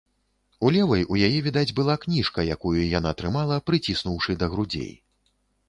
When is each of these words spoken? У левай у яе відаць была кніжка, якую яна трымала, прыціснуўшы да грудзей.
У 0.67 0.69
левай 0.75 1.03
у 1.15 1.19
яе 1.27 1.41
відаць 1.47 1.75
была 1.81 1.97
кніжка, 2.07 2.47
якую 2.55 2.73
яна 2.97 3.13
трымала, 3.21 3.61
прыціснуўшы 3.71 4.31
да 4.43 4.51
грудзей. 4.55 4.93